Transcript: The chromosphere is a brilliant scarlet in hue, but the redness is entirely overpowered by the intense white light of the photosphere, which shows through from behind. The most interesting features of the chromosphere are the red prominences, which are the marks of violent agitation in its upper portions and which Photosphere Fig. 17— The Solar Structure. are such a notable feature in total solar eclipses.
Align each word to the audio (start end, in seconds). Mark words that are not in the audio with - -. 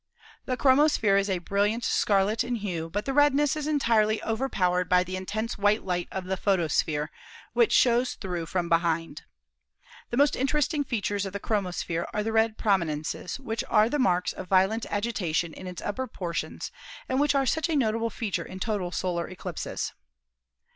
The 0.45 0.57
chromosphere 0.57 1.19
is 1.19 1.29
a 1.29 1.37
brilliant 1.37 1.83
scarlet 1.83 2.43
in 2.43 2.55
hue, 2.55 2.89
but 2.89 3.05
the 3.05 3.13
redness 3.13 3.55
is 3.55 3.67
entirely 3.67 4.19
overpowered 4.23 4.89
by 4.89 5.03
the 5.03 5.15
intense 5.15 5.59
white 5.59 5.85
light 5.85 6.07
of 6.11 6.25
the 6.25 6.37
photosphere, 6.37 7.11
which 7.53 7.71
shows 7.71 8.15
through 8.15 8.47
from 8.47 8.67
behind. 8.67 9.21
The 10.09 10.17
most 10.17 10.35
interesting 10.35 10.83
features 10.83 11.23
of 11.27 11.33
the 11.33 11.39
chromosphere 11.39 12.07
are 12.15 12.23
the 12.23 12.31
red 12.33 12.57
prominences, 12.57 13.39
which 13.39 13.63
are 13.69 13.89
the 13.89 13.99
marks 13.99 14.33
of 14.33 14.47
violent 14.47 14.87
agitation 14.89 15.53
in 15.53 15.67
its 15.67 15.83
upper 15.83 16.07
portions 16.07 16.71
and 17.07 17.19
which 17.19 17.33
Photosphere 17.33 17.39
Fig. 17.39 17.39
17— 17.39 17.39
The 17.39 17.39
Solar 17.39 17.39
Structure. 17.39 17.39
are 17.39 17.45
such 17.45 17.69
a 17.69 17.75
notable 17.75 18.09
feature 18.09 18.45
in 18.45 18.59
total 18.59 18.91
solar 18.91 19.27
eclipses. 19.27 19.93